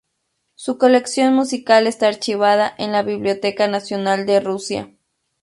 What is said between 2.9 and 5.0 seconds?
la Biblioteca Nacional de Rusia.